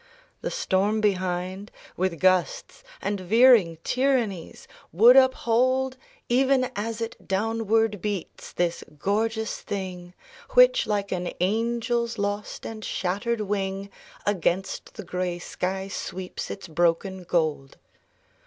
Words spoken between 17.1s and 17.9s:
gold.